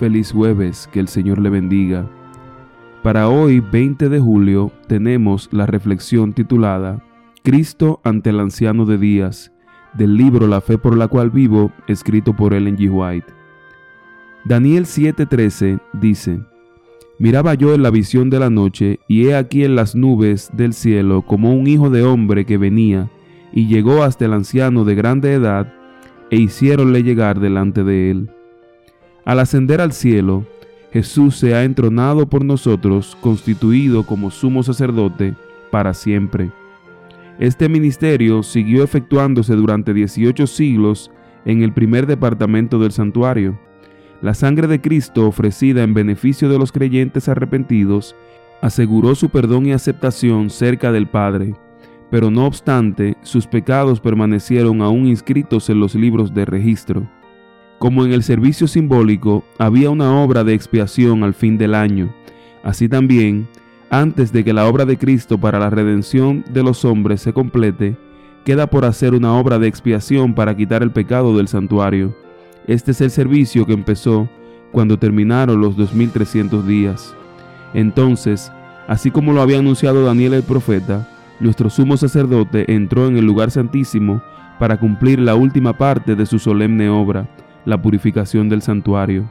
Feliz 0.00 0.32
jueves, 0.32 0.88
que 0.90 0.98
el 0.98 1.08
Señor 1.08 1.38
le 1.40 1.50
bendiga. 1.50 2.08
Para 3.02 3.28
hoy, 3.28 3.60
20 3.60 4.08
de 4.08 4.18
julio, 4.18 4.72
tenemos 4.86 5.50
la 5.52 5.66
reflexión 5.66 6.32
titulada 6.32 7.04
Cristo 7.42 8.00
ante 8.02 8.30
el 8.30 8.40
anciano 8.40 8.86
de 8.86 8.96
días, 8.96 9.52
del 9.92 10.16
libro 10.16 10.46
La 10.46 10.62
fe 10.62 10.78
por 10.78 10.96
la 10.96 11.06
cual 11.06 11.28
vivo, 11.28 11.70
escrito 11.86 12.34
por 12.34 12.54
Ellen 12.54 12.78
G. 12.78 12.88
White. 12.90 13.26
Daniel 14.46 14.86
7:13 14.86 15.80
dice, 15.92 16.40
Miraba 17.18 17.52
yo 17.52 17.74
en 17.74 17.82
la 17.82 17.90
visión 17.90 18.30
de 18.30 18.38
la 18.38 18.48
noche, 18.48 19.00
y 19.06 19.26
he 19.26 19.36
aquí 19.36 19.64
en 19.64 19.76
las 19.76 19.94
nubes 19.94 20.48
del 20.54 20.72
cielo 20.72 21.26
como 21.26 21.52
un 21.52 21.66
hijo 21.66 21.90
de 21.90 22.04
hombre 22.04 22.46
que 22.46 22.56
venía, 22.56 23.10
y 23.52 23.66
llegó 23.66 24.02
hasta 24.02 24.24
el 24.24 24.32
anciano 24.32 24.86
de 24.86 24.94
grande 24.94 25.34
edad, 25.34 25.70
e 26.30 26.36
hiciéronle 26.36 27.02
llegar 27.02 27.38
delante 27.38 27.84
de 27.84 28.10
él. 28.10 28.30
Al 29.30 29.38
ascender 29.38 29.80
al 29.80 29.92
cielo, 29.92 30.44
Jesús 30.92 31.36
se 31.36 31.54
ha 31.54 31.62
entronado 31.62 32.26
por 32.26 32.44
nosotros, 32.44 33.16
constituido 33.20 34.04
como 34.04 34.28
sumo 34.32 34.64
sacerdote 34.64 35.36
para 35.70 35.94
siempre. 35.94 36.50
Este 37.38 37.68
ministerio 37.68 38.42
siguió 38.42 38.82
efectuándose 38.82 39.54
durante 39.54 39.94
18 39.94 40.48
siglos 40.48 41.12
en 41.44 41.62
el 41.62 41.72
primer 41.72 42.08
departamento 42.08 42.80
del 42.80 42.90
santuario. 42.90 43.56
La 44.20 44.34
sangre 44.34 44.66
de 44.66 44.80
Cristo 44.80 45.28
ofrecida 45.28 45.84
en 45.84 45.94
beneficio 45.94 46.48
de 46.48 46.58
los 46.58 46.72
creyentes 46.72 47.28
arrepentidos 47.28 48.16
aseguró 48.62 49.14
su 49.14 49.28
perdón 49.28 49.66
y 49.66 49.72
aceptación 49.72 50.50
cerca 50.50 50.90
del 50.90 51.06
Padre, 51.06 51.54
pero 52.10 52.32
no 52.32 52.46
obstante 52.46 53.16
sus 53.22 53.46
pecados 53.46 54.00
permanecieron 54.00 54.82
aún 54.82 55.06
inscritos 55.06 55.70
en 55.70 55.78
los 55.78 55.94
libros 55.94 56.34
de 56.34 56.46
registro. 56.46 57.19
Como 57.80 58.04
en 58.04 58.12
el 58.12 58.22
servicio 58.22 58.68
simbólico 58.68 59.42
había 59.56 59.88
una 59.88 60.14
obra 60.20 60.44
de 60.44 60.52
expiación 60.52 61.24
al 61.24 61.32
fin 61.32 61.56
del 61.56 61.74
año, 61.74 62.14
así 62.62 62.90
también, 62.90 63.48
antes 63.88 64.34
de 64.34 64.44
que 64.44 64.52
la 64.52 64.66
obra 64.66 64.84
de 64.84 64.98
Cristo 64.98 65.40
para 65.40 65.58
la 65.58 65.70
redención 65.70 66.44
de 66.52 66.62
los 66.62 66.84
hombres 66.84 67.22
se 67.22 67.32
complete, 67.32 67.96
queda 68.44 68.66
por 68.66 68.84
hacer 68.84 69.14
una 69.14 69.32
obra 69.32 69.58
de 69.58 69.66
expiación 69.66 70.34
para 70.34 70.54
quitar 70.54 70.82
el 70.82 70.90
pecado 70.90 71.34
del 71.34 71.48
santuario. 71.48 72.14
Este 72.66 72.90
es 72.90 73.00
el 73.00 73.10
servicio 73.10 73.64
que 73.64 73.72
empezó 73.72 74.28
cuando 74.72 74.98
terminaron 74.98 75.58
los 75.58 75.74
2300 75.74 76.66
días. 76.66 77.16
Entonces, 77.72 78.52
así 78.88 79.10
como 79.10 79.32
lo 79.32 79.40
había 79.40 79.58
anunciado 79.58 80.04
Daniel 80.04 80.34
el 80.34 80.42
profeta, 80.42 81.08
nuestro 81.40 81.70
sumo 81.70 81.96
sacerdote 81.96 82.74
entró 82.74 83.06
en 83.06 83.16
el 83.16 83.24
lugar 83.24 83.50
santísimo 83.50 84.20
para 84.58 84.78
cumplir 84.78 85.18
la 85.18 85.34
última 85.34 85.78
parte 85.78 86.14
de 86.14 86.26
su 86.26 86.38
solemne 86.38 86.90
obra, 86.90 87.26
la 87.64 87.80
purificación 87.80 88.48
del 88.48 88.62
santuario. 88.62 89.28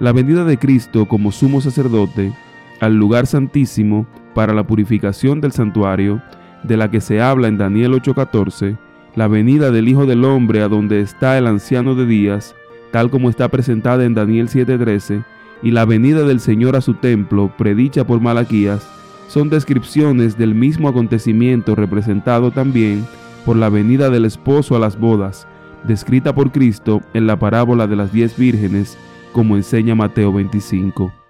La 0.00 0.12
venida 0.12 0.44
de 0.44 0.58
Cristo 0.58 1.06
como 1.06 1.32
sumo 1.32 1.60
sacerdote 1.60 2.32
al 2.80 2.96
lugar 2.96 3.26
santísimo 3.26 4.06
para 4.34 4.52
la 4.52 4.66
purificación 4.66 5.40
del 5.40 5.52
santuario, 5.52 6.22
de 6.62 6.76
la 6.76 6.90
que 6.90 7.00
se 7.00 7.20
habla 7.20 7.48
en 7.48 7.58
Daniel 7.58 7.94
8:14, 7.94 8.76
la 9.14 9.28
venida 9.28 9.70
del 9.70 9.88
Hijo 9.88 10.04
del 10.04 10.24
Hombre 10.24 10.62
a 10.62 10.68
donde 10.68 11.00
está 11.00 11.38
el 11.38 11.46
anciano 11.46 11.94
de 11.94 12.06
días, 12.06 12.54
tal 12.90 13.10
como 13.10 13.30
está 13.30 13.48
presentada 13.48 14.04
en 14.04 14.14
Daniel 14.14 14.48
7:13, 14.48 15.24
y 15.62 15.70
la 15.70 15.86
venida 15.86 16.22
del 16.22 16.40
Señor 16.40 16.76
a 16.76 16.82
su 16.82 16.94
templo, 16.94 17.50
predicha 17.56 18.06
por 18.06 18.20
Malaquías, 18.20 18.86
son 19.28 19.48
descripciones 19.48 20.36
del 20.36 20.54
mismo 20.54 20.88
acontecimiento 20.88 21.74
representado 21.74 22.50
también 22.50 23.06
por 23.44 23.56
la 23.56 23.68
venida 23.70 24.10
del 24.10 24.24
esposo 24.24 24.76
a 24.76 24.78
las 24.78 24.98
bodas, 24.98 25.48
descrita 25.84 26.34
por 26.34 26.52
Cristo 26.52 27.02
en 27.14 27.26
la 27.26 27.38
parábola 27.38 27.86
de 27.86 27.96
las 27.96 28.12
diez 28.12 28.36
vírgenes, 28.36 28.96
como 29.32 29.56
enseña 29.56 29.94
Mateo 29.94 30.32
25. 30.32 31.25